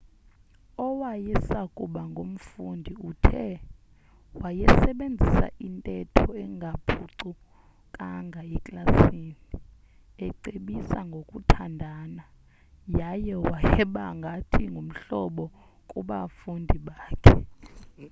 [0.87, 3.47] owayesakuba ngumfundi uthe
[4.41, 9.33] wayesebenzisa intetho engaphucukanga eklasini
[10.25, 12.23] ecebisa ngokuthandana
[12.99, 15.45] yaye wayeba ngathi ngumhlobo
[15.89, 17.33] kubafundi bakhe